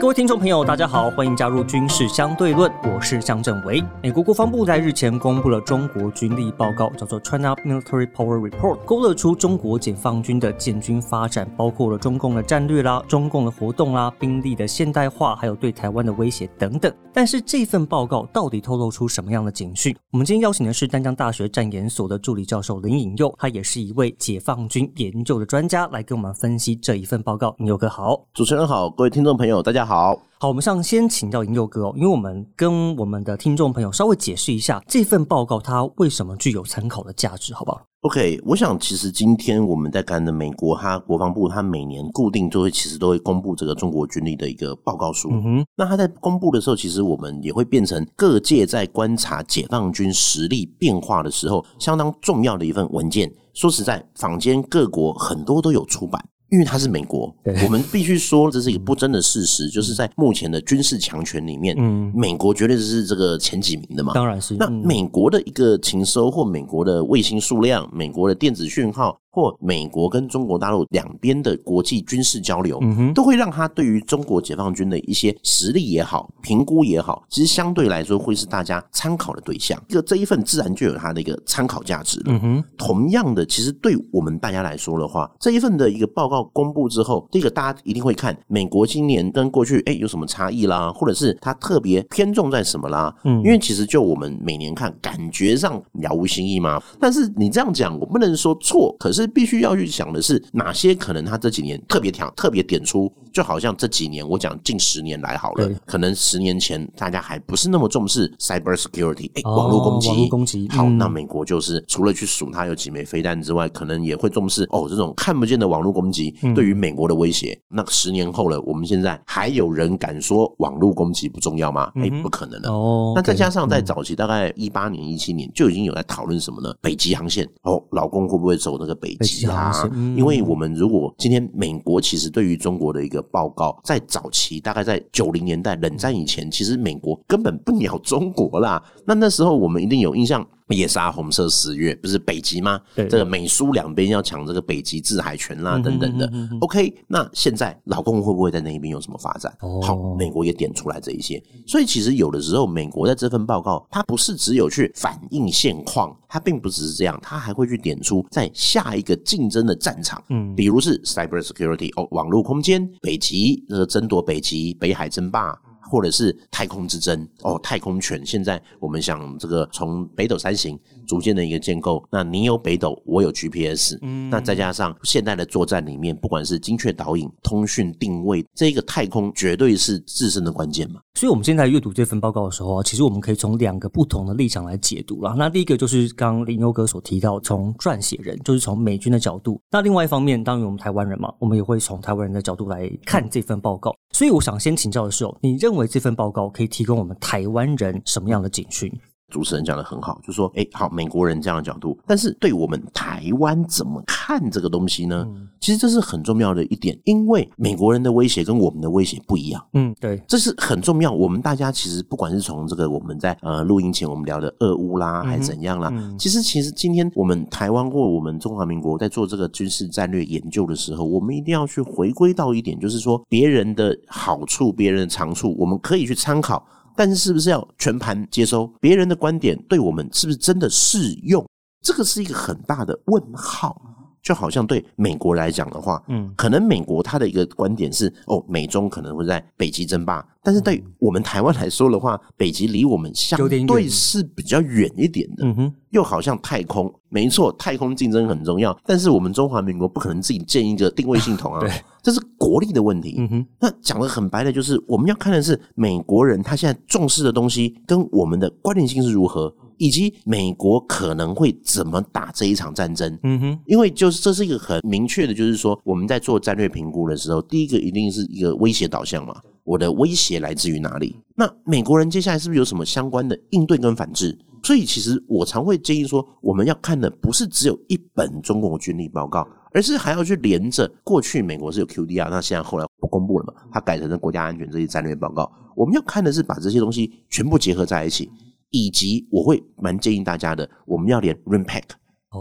[0.00, 3.84] 各位听众朋友，大家好，欢迎加入军事相对论，我是向正维。
[4.02, 16.90] 美国国防部在日前公布了中国军力报告，叫做 China Military Power Report，勾勒出中国解放军的建军发展，包括了中共的战略啦、中共的活动啦、兵力的现代化，还有对台湾的威胁等等。
[17.12, 19.94] 但是这份报告到底透露出什么样的警讯？
[20.12, 27.54] 我们今天邀请的是丹江大学战研所的助理教授林颖佑，他也是一位解放军研究的专家，来跟我们分析这一份报告。
[27.58, 29.89] 颖佑哥好，主持人好，各位听众朋友大家好。
[29.90, 45.28] 好，好，我们上先请到银佑哥哦，因为我们跟我们的听众朋友稍微解释一下这份报告它为什么具有参考的价值，好不好？OK，我想其实今天我们在看的美国，它国防部它每年固定就会其实都会公布这个中国军力的一个报告书。
[45.32, 53.28] 嗯哼，那它在公布的时候，其实我们也会变成各界在观察解放军实力变化的时候，相当重要的一份文件。
[53.54, 56.24] 说实在，坊间各国很多都有出版。
[56.50, 57.34] 因为它是美国，
[57.64, 61.76] 我们必须说这是一个不争的事实，就是在目前的军事强权里面，
[62.14, 64.12] 美国绝对是这个前几名的嘛。
[64.12, 64.54] 当然是。
[64.56, 69.18] 那美国的一个情收或美国的卫星数量、美国的电子讯号。
[69.30, 72.80] 或美国跟中国大陆两边的国际军事交流，
[73.14, 79.80] 都会让他对于中国解放军的一些实力也好、评估也好，其实相对来说会是大家参考的对象。
[79.88, 82.40] 这这一份自然就有它的一个参考价值了。
[82.76, 93.14] 同样的，其实对我们大家来说的话，这一份的一个报告公布之后，第一个大家一定会看美国今年跟过去哎有什么差异啦，或者是它特别偏重在什么啦。
[93.22, 96.82] 嗯，因为其实就我们每年看，感觉上了无新意嘛。
[96.98, 99.19] 但是你这样讲，我不能说错，可是。
[99.20, 110.68] 是必须要去想的是哪些可能他这几年特别挑特别点出，就好像这几年我讲近十年来好了，可能十年前大家还不是那么重视 cyber security，哎，网络攻击，网络攻击。
[110.70, 117.58] 好，那美国就是除了去数它有几枚飞弹之外，可能也会重视哦这种看不见的网络攻击对于美国的威胁。
[117.68, 121.92] 那十年后了，我们现在还有人敢说网络攻击不重要吗？
[121.96, 122.70] 哎，不可能的。
[122.70, 126.74] 哦，那再加上在早期大概一八年、一七年就已经有在讨论什么呢？
[126.80, 129.09] 北极航线哦，老公会不会走那个北？
[129.16, 129.72] 北极啊，
[130.16, 138.82] 因为我们如果今天美国其实对于中国的一个报告，在早期大概在九零年代冷战以前，其实美国根本不鸟中国啦。
[139.06, 140.46] 那那时候我们一定有印象。
[140.74, 142.80] 夜杀红色十月不是北极吗？
[142.94, 146.30] 这个美苏两边要抢这个北极制海权啦，等等的。
[146.60, 149.52] OK，那现在老公会不会在那一边有什么发展？
[149.82, 151.42] 好，美国也点出来这一些。
[151.66, 165.58] 所以其实有的时候，美国在这份报告，它不是只有去反映现况，它并不只是这样，它还会去点出在下一个竞争的战场，嗯，比如是 cyber security 哦，网络空间，北极呃争夺北极，北海争霸。
[165.90, 168.24] 或者是太空之争哦，太空权。
[168.24, 170.78] 现在我们想这个从北斗三型
[171.10, 181.00] 逐渐的一个建构，那你有北斗，我有 GPS，嗯，那再加上现代的作战里面，不管是精确导引、通讯定位，这个太空绝对是自身的关键嘛。
[181.16, 185.34] 所以，我们现在阅读这份报告的时候啊，其实我们可以从两个不同的立场来解读了。
[185.36, 193.92] 那第一个就是刚刚林优哥所提到，从撰写人，就是从美军的角度；那另外一方面，当然我们台湾人嘛，我们也会从台湾人的角度来看这份报告。
[194.12, 198.88] 所以，我想先请教的是哦，你认为这份报告可以提供我们台湾人什么样的警讯？
[199.30, 205.26] 主持人讲的很好，就说：“哎，好，美国人这样的角度，但是对我们台湾怎么看这个东西呢？
[205.60, 209.64] 其实这是很重要的一点，因为美国人的威胁跟我们的威胁不一样。
[209.74, 211.12] 嗯，对，这是很重要。
[211.12, 226.66] 我们大家其实不管是从这个我们在呃录音前我们聊的俄乌啦，还是怎样啦，其实其实今天我们台湾或我们中华民国在做这个军事战略研究的时候，我们一定要去回归到一点，就是说别人的好处、别人的长处，我们可以去参考。”
[227.00, 229.58] 但是，是不是要全盘接收别人的观点？
[229.70, 231.42] 对我们是不是真的适用？
[231.80, 233.89] 这个是一个很大的问号。
[234.22, 240.24] 就好像对美国来讲的话，嗯，可能美国他的一个观点是，哦，美中可能会在北极争霸。
[240.42, 245.44] 但是对我们台湾来说的话，北极离我们相对是比较远一点的。
[245.44, 248.76] 嗯哼，又好像太空，没错，太空竞争很重要。
[248.86, 251.60] 但是我们中华民国不可能自己建一个定位系统啊。
[251.64, 251.70] 对，
[252.02, 253.16] 这是国力的问题。
[253.18, 259.54] 嗯哼，那讲的很白的，就是我们要看的是美国人他现在重视的东西跟我们的关联性是如何。
[259.80, 263.18] 以及美国可能会怎么打这一场战争？
[263.22, 269.34] 嗯哼，因为就是这是一个很明确的，就是说我们在做战略评估的时候，第一个一定是一个威胁导向嘛。
[269.64, 271.16] 我的威胁来自于哪里？
[271.34, 274.38] 那美国人接下来是不是有什么相关的应对跟反制？
[274.62, 283.54] 所以其实我常会建议说，我们要看的不是只有一本中国军力报告，而是还要去连着过去美国是有 QDR，那现在后来不公布了嘛？
[283.72, 285.50] 它改成了国家安全这些战略报告。
[285.74, 288.30] 我们要看的是把这些东西全部结合在一起。
[288.70, 291.82] 以及我会蛮建议大家的，我们要连 Rimpack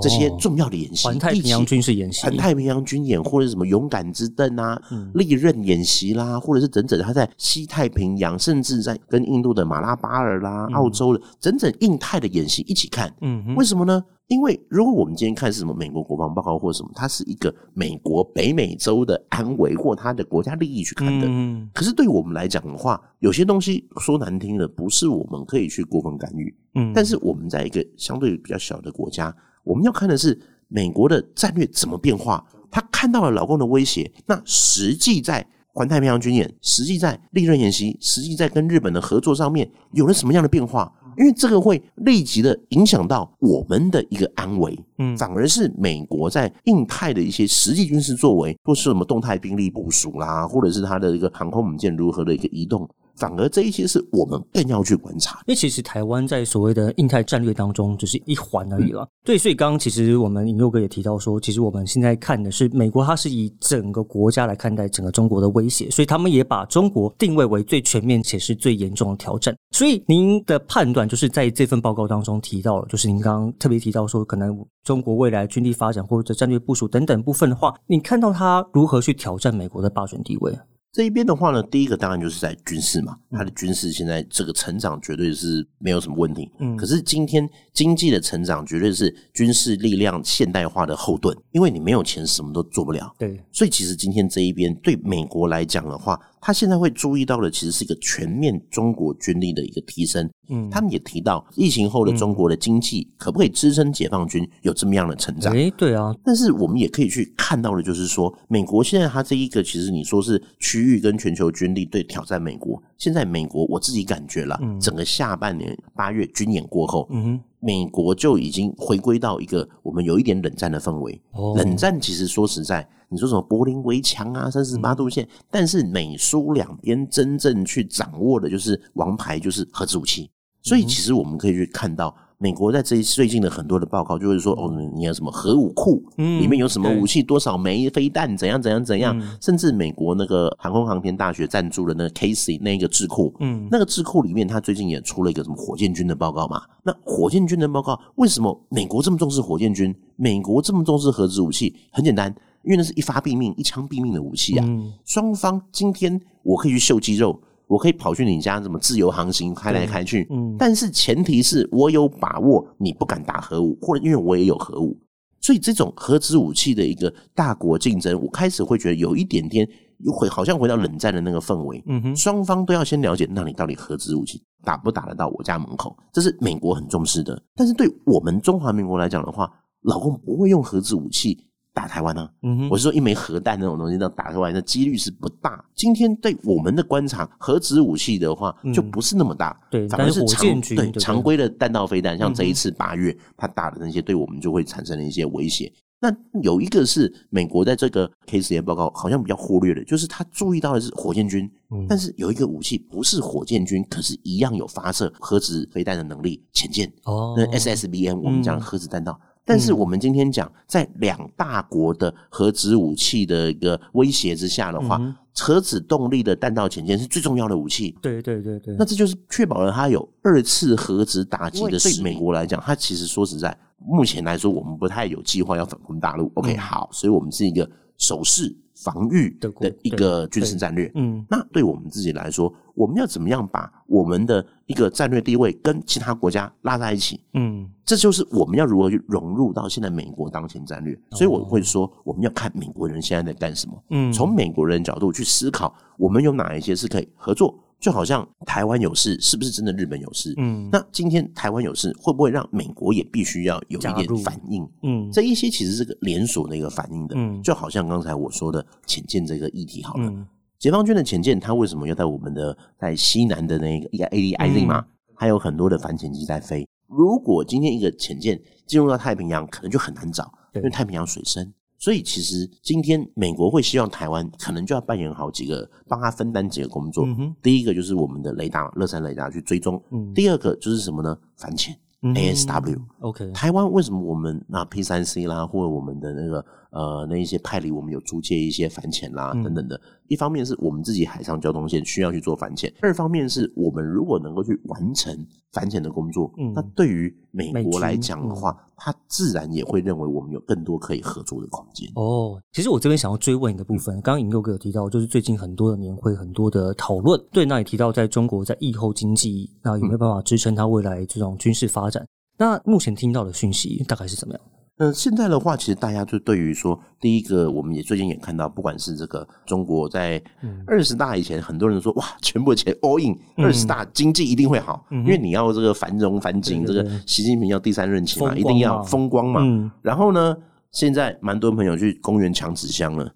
[0.02, 4.80] 这些重要的演习，环太平洋军事演习，环太平洋军演或者什么勇敢之盾啊、
[5.16, 13.12] 利刃演习啦，或者是整整他在西太平洋，甚至在跟印度的马拉巴尔啦、澳洲的整整印太的演习一起看。
[13.22, 14.04] 嗯，为什么呢？
[14.28, 21.26] 因为如果我们今天看是什么美国国防报告或者什么，它是一个美国北美洲的安危或它的国家利益去看的。
[21.28, 26.56] 嗯，可是对我们来讲的话，有些东西说难听的，不是我们可以去过分干预。
[26.76, 29.36] 嗯，但是我们在一个相对比较小的国家。
[29.64, 40.92] 我们要看的是美国的战略怎么变化，他看到了老公的威胁，那实际在环太平洋军演，实际在利润演习，实际在跟日本的合作上面有了什么样的变化？
[41.18, 52.90] 因为这个会立即的影响到我们的一个安危，嗯，反而是美国在印太的一些实际军事作为，或是什么动态兵力部署啦，或者是它的一个航空母舰如何的一个移动。
[53.20, 59.08] 反而这一些是我们更要去观察，因为其实台湾在所谓的印太战略当中只是一环而已了。
[59.26, 69.56] 对，所以刚刚其实我们尹佑哥也提到说，其实我们现在看的是美国，它是以整个国家来看待整个中国的威胁，所以他们也把中国定位为最全面且是最严重的挑战。
[69.72, 80.58] 所以您的判断就是在这份报告当中提到了，就是您刚刚特别提到说，可能中国未来军力发展或者战略部署等等部分的话，你看到它如何去挑战美国的霸权地位？
[80.92, 86.50] 这一边的话呢，第一个当然就是在军事嘛，它的军事现在这个成长绝对是没有什么问题。
[86.60, 93.14] 嗯，可是今天经济的成长绝对是军事力量现代化的后盾，因为你没有钱什么都做不了。
[93.20, 96.20] 对，所以其实今天这一边对美国来讲的话。
[96.42, 100.30] 他现在会注意到的，其实是一个全面中国军力的一个提升。
[100.52, 105.56] 嗯，他们也提到疫情后的中国的经济可不可以支撑解放军有这么样的成长？
[105.56, 106.16] 哎，对啊。
[106.24, 112.82] 但是我们也可以去看到的，就是说，美国现在它这一个，其实你说是区域跟全球军力对挑战美国。
[112.98, 121.22] 现在美国我自己感觉了，整个下半年八月军演过后，嗯美国就已经回归到一个我们有一点冷战的氛围。
[121.58, 122.88] 冷战其实说实在。
[123.10, 125.28] 你说什么柏林围墙啊，三十八度线？
[125.50, 130.30] 但是美苏两边真正去掌握的就是王牌，就是核子武器。
[130.62, 139.20] 所以其实我们可以去看到，美国在这最近的很多的报告，就是说哦，你有什么核武库，里面有什么武器，多少枚飞弹，怎样怎样怎样。
[139.42, 146.62] 甚至美国那个航空航天大学赞助的那个 Casey 那个智库，嗯，那个智库里面，他最近也出了一个什么火箭军的报告嘛？
[146.84, 149.96] 那火箭军的报告，为什么美国这么重视火箭军？
[150.18, 151.74] 美国这么重视核子武器？
[151.92, 152.36] 很简单。
[152.64, 154.68] 因为那是一发毙命、一枪毙命的武器啊！
[155.06, 160.28] 双方今天我可以去秀肌肉，我可以跑去你家怎么自由航行开来开去，
[160.58, 164.98] 但是前提是我有把握你不敢打核武，或者因为我也有核武，
[165.40, 169.68] 所以这种核子武器的一个大国竞争，我开始会觉得有一点点
[170.00, 171.82] 又回好像回到冷战的那个氛围。
[171.88, 175.96] 嗯哼，双方都要先了解，那你到底核子武器打不打得到我家门口？
[176.12, 177.42] 这是美国很重视的。
[177.56, 179.50] 但是对我们中华民国来讲的话，
[179.84, 181.46] 老公不会用核子武器。
[181.80, 182.30] 打台湾呢？
[182.70, 185.64] 我是说，一枚核弹那种东西，那打台湾的几率是不大。
[185.74, 189.58] 今天对我们的观察，核子武器的话，就不是那么大。
[189.72, 195.72] 对，反而是常对常规的弹道飞弹，像这一次八月他打的那些，对我们就会产生了一些威胁。
[196.02, 201.50] 那有一个是美国在这个 K 实验报告好像比较忽略的，就是他注意到的是火箭军，
[201.88, 209.18] 但是有一个武器不是火箭军，可是一样有发射核子飞弹的能力，潜舰哦，那 SSBN 我们讲核子弹道。
[209.50, 215.02] 但是我们今天讲，在两大国的核子武器的一个威胁之下的话，
[215.36, 217.98] 核子动力的弹道潜舰是最重要的武器。
[218.00, 221.80] 对对对对，那这就是确保了它有二次核子打击的。
[221.80, 226.32] 对美国来讲，它其实说实在，目前来说我们不太有计划要反攻大陆。
[226.36, 228.56] OK，好，所以我们是一个守势。
[228.82, 237.20] 防御的一个军事战略，嗯，那对我们自己来说，我们要怎么样把我们的一个战略地位跟其他国家拉在一起？
[237.34, 240.98] 嗯，这就是我们要如何去融入到现在美国当前战略。
[241.12, 247.60] 所以我会说，我们要看美国人现在在干什么，嗯，从美国人角度去思考，我们有哪一些是可以合作。
[247.80, 250.34] 就好像台湾有事，是不是真的日本有事？
[250.36, 254.70] 嗯，那今天台湾有事，会不会让美国也必须要有一点反应？
[254.84, 257.16] 嗯，这一些其实是个连锁的一个反应的。
[257.18, 260.14] 嗯，就好像刚才我说的浅见这个议题，好了，
[260.60, 264.86] 解放军的潜舰，它为什么要在我们的在西南的那个一个 A D I Z 嘛？
[265.16, 266.68] 还有很多的反潜机在飞。
[266.88, 271.54] 如果今天一个潜舰进入到太平洋，可能就很难找，因为太平洋水深。
[271.78, 277.08] 所以，其实今天美国会希望台湾可能就要扮演好几个，帮他分担几个工作。
[277.42, 279.82] 第一个就是我们的雷达，乐山雷达去追踪。
[280.14, 281.18] 第二个就是什么呢？
[281.38, 282.78] 反潜，ASW。
[283.00, 295.16] OK，台湾为什么我们拿 P 三 C 啦，或者我们的那个呃那一些派里，我们有租借一些反潜啦等等的一方面是我们自己海上交通线需要去做反潜，二方面是我们如果能够去完成
[295.52, 301.90] 反潜的工作，嗯那对于美国来讲的话，他自然也会认为我们有更多可以合作的空间。
[301.96, 312.06] 哦，其实我这边想要追问一个部分，刚刚尹佑哥有提到，就是最近很多的年会，很多的讨论，对，那也提到在中国在疫后经济，那有没有办法支撑它未来这种军事发展？
[312.38, 314.42] 那目前听到的讯息大概是怎么样？
[314.80, 320.22] 嗯，现在的话，其实大家就对于说，第一个，我们也最近也看到，不管是这个中国在
[320.66, 329.42] 二十大以前，很多人说哇，全部的钱 all in 二十大，经济一定会好，因为你要这个繁荣繁景，这个习近平要第三任期嘛，一定要风光嘛。
[329.44, 330.36] 嗯然后呢，
[330.72, 333.14] 现在蛮多朋友去公园抢纸箱了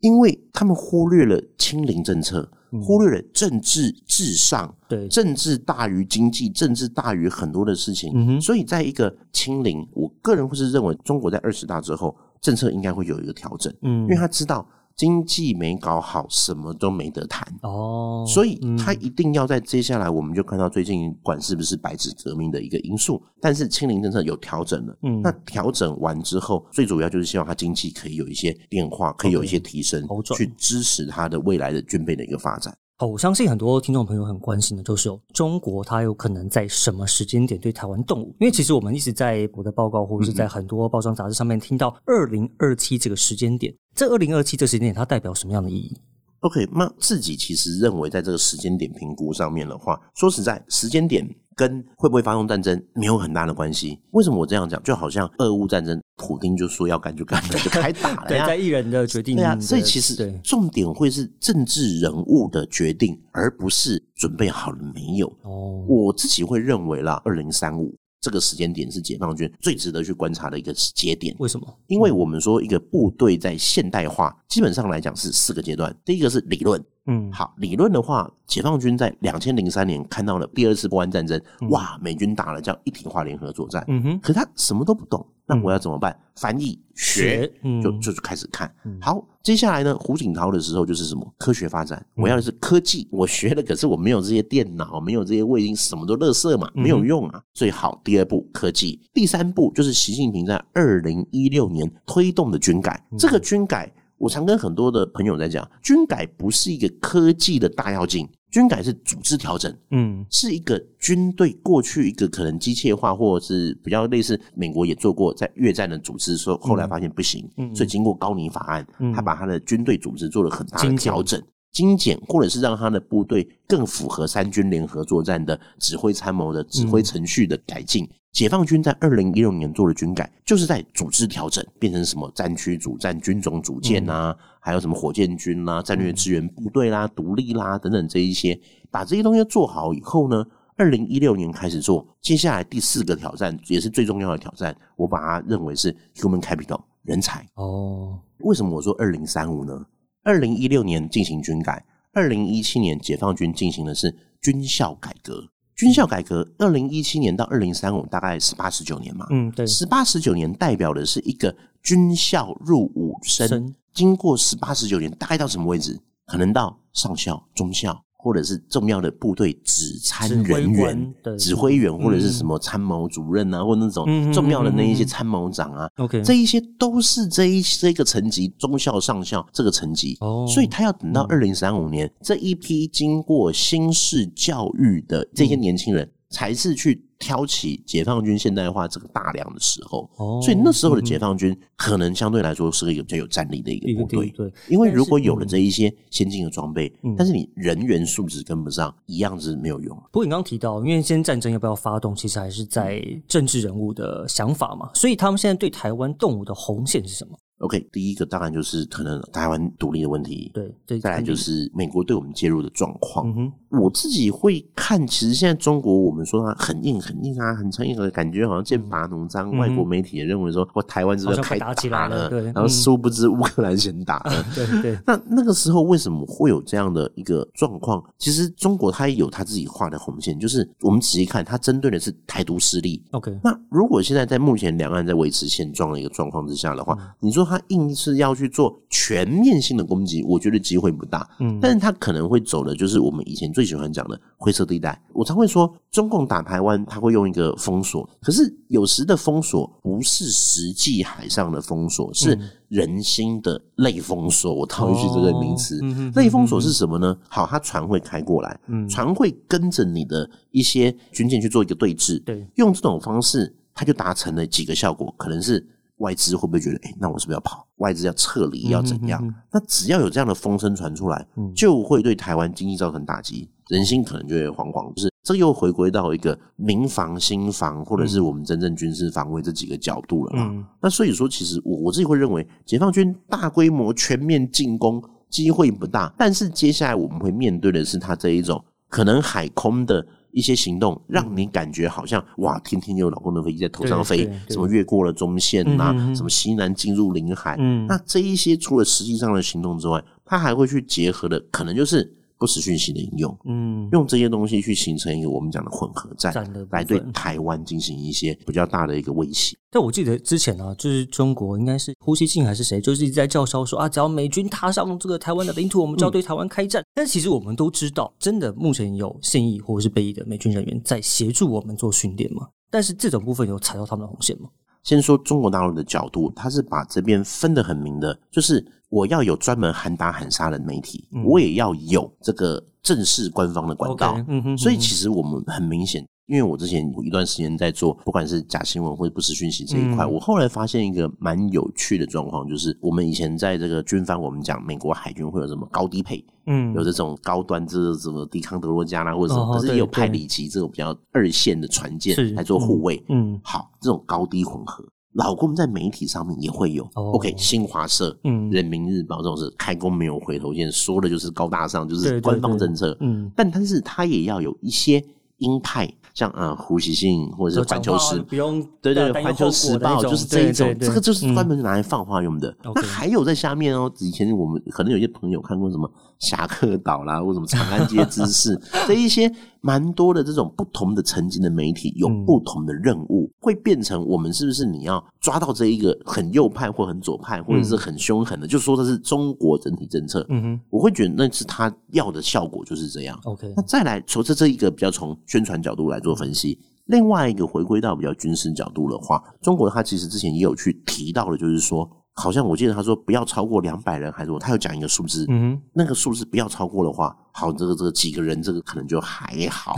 [0.00, 2.48] 因为他们忽略了清零政策，
[2.82, 8.12] 忽略了政治至上，对，政治大于经济，政治大于很多的事情。
[8.14, 14.02] 嗯所以，在一个清零，我个人会是认为，中国在二十大之后，政策应该会有一个调整，嗯。
[14.02, 17.46] 因为他知道经济没搞好，什么都没得谈。
[17.62, 24.98] 哦，所以嗯他一定要在接下来，我们就看到最近管是不是白纸革命的一个因素，但是清零政策有调整了。
[25.04, 30.04] 嗯那调整完之后，最主要就是希望他经济可以有一些变化，可以有一些提升
[30.36, 32.76] 去支持他的未来的军备的一个发展。
[32.98, 38.34] 哦，我相信很多听众朋友很关心的就是哦，中国它有可能在什么时间点对台湾动武？
[38.40, 45.96] 因为其实我们一直在我的报告或者是在很多包装杂志上面听到二零二七这个时间点，这二零二七这时间点它代表什么样的意义
[46.40, 51.24] ？OK，那自己其实认为，在这个时间点评估上面的话，说实在，时间点
[51.54, 54.00] 跟会不会发动战争没有很大的关系。
[54.10, 54.82] 为什么我这样讲？
[54.82, 58.46] 就好像俄乌战争，普丁就说要干就干了，就开打了 对，呀。
[58.46, 65.26] 在艺人的决定对啊，所以其实重点会是政治人物的决定，而不是准备好了没有。
[65.42, 71.34] 哦，我自己会认为啦，二零三五这个时间点是解放军最值得去观察的一个节点。
[71.38, 71.66] 为什么？
[71.86, 75.94] 因为我们说一个部队在现代化，基本上来讲是四个阶段。
[76.04, 86.16] 第一个是理论，嗯，好，理论的话，解放军在两千零三年看到了第二次波湾战争，哇，美军打了叫一体化联合作战，嗯哼，可他什么都不懂，那我要怎么办？
[86.36, 87.50] 翻译学
[87.82, 88.72] 就就是开始看。
[89.00, 91.34] 好，接下来呢，胡锦涛的时候就是什么？
[91.38, 97.42] 科学发展，我要的是科技，我学了，可是我没有这些电脑，没有这些卫星，什么都垃圾嘛，没有用啊。
[97.54, 103.92] 最好，第二步科技，第三步就是习近平在二零一六年推动的军改，这个军改。
[104.18, 121.42] 我常跟很多的朋友在讲，军改不是一个科技的大跃进，军改是组织调整，嗯是一个军队过去一个可能机械化，或者是比较类似美国也做过在越战的组织，说后来发现不行，所以经过高尼法案，他把他的军队组织做了很大的调整。
[121.70, 128.08] 精简，或者是让他的部队更符合三军联合作战的指挥参谋的指挥程序的改进。
[128.30, 138.58] 解放军在二零一六年做的军改，就是在组织调整，变成什么战区主战、军种组建啊，还有什么火箭军啦、战略支援部队啦、独立啦等等这一些，
[138.90, 147.44] 把这些东西做好以后呢，二零一六年开始做，接下来第四个挑战也是最重要的挑战，我把它认为是 human capital 人才。
[147.54, 149.86] 哦，为什么我说二零三五呢？
[150.22, 155.48] 二零一六年进行军改，二零一七年解放军进行的是军校改革。
[155.78, 161.54] 军校改革，二零一七年到二零三五大概十八十九年嘛，嗯，对，十八十九年代表的是一个
[161.84, 165.96] 军校入伍生生，经过十八十九年，大概到什么位置？
[166.26, 180.46] 可能到上校、中校，或者是重要的部队指参人员指挥员，或者是什么参谋主任啊，或那种嗯重要的那一些参谋长啊，OK，这一些都是这一这个层级，中校、上校这个层级，哦。
[180.46, 190.08] 所以他要等到二零三五年，这一批经过新式教育的这些年轻人，才是去挑起解放军现代化这个大梁的时候。
[190.16, 199.96] 哦所以那时候的解放军可能相对来说是一个比较有战力的一一个个部队，对，因为如果有了这一些先进的装备嗯，但是你人员素质跟不上，一样是没有用。
[200.12, 213.28] 不过你刚刚提到，因为现在战争要不要发动，其实还是在政治人物的想法嘛，所以他们现在对台湾动武的红线是什么？OK，第一个当然就是可能台湾独立的问题，对，对，再来就是美国对我们介入的状况。
[213.28, 219.50] 嗯哼，我自己会看，其实现在中国我们说它很硬很硬啊，很强硬的感觉好像剑拔弩张。
[219.50, 224.44] 嗯外国媒体也认为说，哇，台湾是不是要开好像快打起来了对然后嗯殊不知乌克兰先打了。
[224.54, 228.02] 对对， 那那个时候为什么会有这样的一个状况？
[228.18, 233.02] 其实中国它也有它自己画的红线，就是我们仔细看，它针对的是台独势力。
[233.12, 241.28] OK，那如果现在在目前两岸在维持现状的一个状况之下的话，你说他硬是要去做全面性的攻击，我觉得机会不大。
[241.40, 245.02] 嗯，但是他可能会走的就是我们以前最喜欢讲的灰色地带。
[245.12, 252.38] 我常会说，中共打台湾，他会用一个封锁，可是有时的封锁不是实际海上的封锁，是
[252.68, 254.54] 人心的类封锁。
[254.54, 255.80] 我套一句这个名词，
[256.14, 257.18] 类封锁是什么呢？
[257.28, 265.66] 好，他船会开过来，船会跟着你的一些军舰去做一个对峙，对，用这种方式，他就达成了几个效果，可能是。
[265.98, 267.66] 外资会不会觉得，哎，那我是不是要跑？
[267.76, 269.22] 外资要撤离，要怎样？
[269.52, 274.92] 那只要有这样的风声传出来，就会对台湾经济造成打击，人心可能就会惶惶。
[274.94, 280.66] 就是这又回归到一个民防、新防，或者是我们真正军事防卫这几个角度了嘛？
[280.80, 290.06] 那所以说，其实我我自己会认为，解放军大规模全面进攻机会不大，但是接下来我们会面对的是他这一种可能海空的。
[290.30, 297.56] 一些行动让你感觉好像哇，天天有老公的飞机在头上飞，什么越过了中线呐，什么西南进入领海，
[297.86, 302.17] 那这一些除了实际上的行动之外，他还会去结合的，可能就是。
[302.38, 306.32] 不实讯息的应用，嗯，用这些东西去形成一个我们讲的混合战，
[306.70, 309.56] 来对台湾进行一些比较大的一个威胁。
[309.70, 316.82] 但我记得之前啊，就是中国应该是呼吸镜还是谁，就是一直在叫嚣说啊，只要美军踏上这个台湾的领土，我们就要对台湾开战。
[316.94, 322.48] 但其实我们都知道，真的目前有现役或者是备役的美军人员在协助我们做训练嘛？
[322.70, 324.48] 但是这种部分有踩到他们的红线吗？
[324.84, 334.16] 先说中国大陆的角度，他是把这边分得很明的，就是我要有专门喊打喊杀的媒体，我也要有这个正式官方的管道。
[334.56, 336.04] 所以其实我们很明显。
[336.26, 354.84] 因为我之前有一段时间在做，不管是假新闻或者不实讯息这一块，我后来发现一个蛮有趣的状况，就是我们以前在这个军方，我们讲美国海军会有什么高低配，嗯，有这种高端这什么抵抗德罗加啦，或者什么，可是也有派里奇这种比较二线的船舰来做护卫，嗯，好，这种高低混合，
[355.18, 365.04] 老公在媒体上面也会有，OK，新华社、嗯，人民日报这种是开工没有回头箭，说的就是高大上，就是官方政策，嗯，但但是他也要有一些
[365.38, 365.92] 鹰派。
[366.14, 372.52] 像啊，胡锡进或者是环球时，不用对对，环球时报就是这一种，这个就是专门拿来放话用的。
[372.74, 375.88] 那还有在下面哦，以前我们可能有些朋友看过什么。
[376.18, 390.26] 侠客岛啦，或什么长安街知识， 这一些蛮多的这种不同的层级的媒体，有不同的任务，会变成我们是不是你要抓到这一个很右派或很左派，或者是很凶狠的，就说这是中国整体政策。
[390.28, 393.18] 嗯哼，我会觉得那是他要的效果就是这样。
[393.24, 401.88] OK，那再来从这这一个比较从宣传角度来做分析，另外一个回归到比较军事角度的话，中国他其实之前也有去提到的，就是说。
[402.20, 409.76] 好像我记得他说不要超过两百人，还是我他有讲一个数字，嗯，那个数字不要超过的话，好，这个这个几个人，这个可能就还好。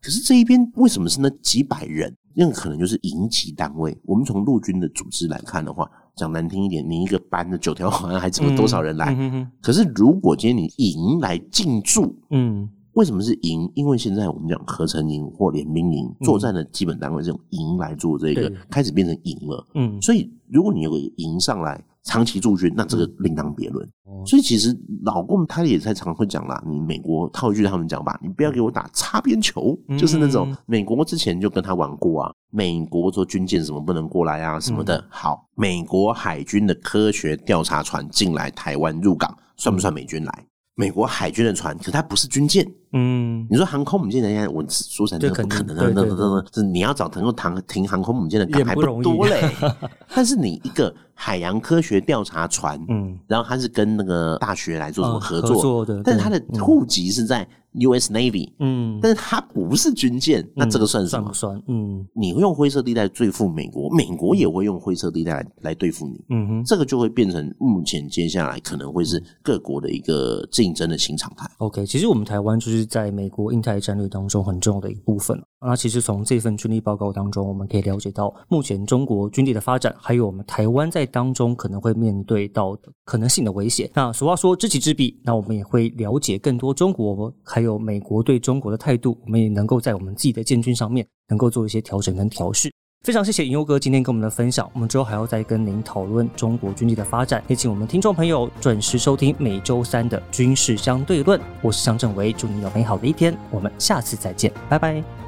[0.00, 2.16] 可是这一边为什么是那几百人？
[2.34, 4.00] 那个可能就是营级单位。
[4.04, 9.14] 我们从陆军的组织来看的话，讲难听一点，你一个班的九条好像还这么多少人来？
[9.60, 12.68] 可是如果今天你营来进驻，嗯。
[12.94, 13.70] 为什么是营？
[13.74, 19.66] 因为现在我们讲合成营或联兵营作战的基本单位，是用营来做这个，开始变成营了。
[19.74, 23.88] 嗯，所以如果你有个营上来长期驻军，那这个另当别论。
[24.26, 32.32] 所以其实老共他也在常会讲啦，你美国套一句他们讲吧，你不要给我打擦边球，就是那种美国之前就跟他玩过啊。
[32.50, 35.02] 美国说军舰什么不能过来啊什么的。
[35.08, 40.46] 好，美国海军的科学调查船进来台湾入港，算不算美军来？
[40.74, 42.66] 美国海军的船，可它不是军舰。
[42.92, 49.50] 嗯，你说航空母舰人家，我说起来不可能的，那那那是你要找能够停停航空母舰的港还不多嘞。
[50.14, 57.46] 但是你一个海洋科学调查船，嗯，然后它是跟那个大学来做什么合作的，但是它的户籍是在。
[57.74, 58.12] U.S.
[58.12, 61.32] Navy，嗯，但是它不是军舰，那这个算什么？
[61.32, 71.50] 算，嗯，你会用灰色地带对付美国，美国也会用灰色地带来来对付你，嗯哼，这个就会变成目前接下来可能会是各国的一个竞争的新常态。
[71.56, 75.42] OK，其实我们台湾就是在美国印太战略当中很重要的一部分。
[75.60, 83.90] 那其实从这份军力报告当中，我们可以了解到目前中国军力的发展，还有我们台湾在当中可能会面对到的可能性的威胁。
[83.94, 92.70] 那俗话说知己知彼，那我们也会了解更多中国还有美国对中国的态度，我们也能够在我们自己的建军上面能够做一些调整跟调试。
[93.02, 101.40] 非常谢谢尹优哥今天跟我们的分享，我们之后还要再跟您讨论中国军力的发展，也请我们听众朋友准时收听每周三的军事相对论。
[101.60, 105.21] 我是向正维，祝你有美好的一天，我们下次再见，拜拜。